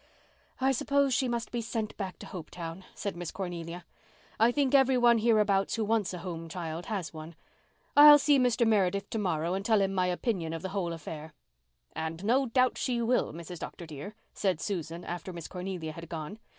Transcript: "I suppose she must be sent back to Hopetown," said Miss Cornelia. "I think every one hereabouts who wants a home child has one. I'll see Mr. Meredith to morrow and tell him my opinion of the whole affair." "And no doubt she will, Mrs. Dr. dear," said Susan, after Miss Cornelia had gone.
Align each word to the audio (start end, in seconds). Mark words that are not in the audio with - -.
"I 0.59 0.71
suppose 0.71 1.13
she 1.13 1.27
must 1.27 1.51
be 1.51 1.61
sent 1.61 1.95
back 1.95 2.17
to 2.17 2.25
Hopetown," 2.25 2.85
said 2.95 3.15
Miss 3.15 3.29
Cornelia. 3.29 3.85
"I 4.39 4.51
think 4.51 4.73
every 4.73 4.97
one 4.97 5.19
hereabouts 5.19 5.75
who 5.75 5.85
wants 5.85 6.11
a 6.11 6.17
home 6.17 6.49
child 6.49 6.87
has 6.87 7.13
one. 7.13 7.35
I'll 7.95 8.17
see 8.17 8.39
Mr. 8.39 8.65
Meredith 8.65 9.11
to 9.11 9.19
morrow 9.19 9.53
and 9.53 9.63
tell 9.63 9.79
him 9.79 9.93
my 9.93 10.07
opinion 10.07 10.53
of 10.53 10.63
the 10.63 10.69
whole 10.69 10.91
affair." 10.93 11.33
"And 11.95 12.25
no 12.25 12.47
doubt 12.47 12.79
she 12.79 12.99
will, 13.03 13.31
Mrs. 13.31 13.59
Dr. 13.59 13.85
dear," 13.85 14.15
said 14.33 14.59
Susan, 14.59 15.05
after 15.05 15.31
Miss 15.31 15.47
Cornelia 15.47 15.91
had 15.91 16.09
gone. 16.09 16.39